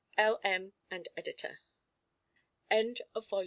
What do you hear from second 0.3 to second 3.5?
M. and Ed. End of vol.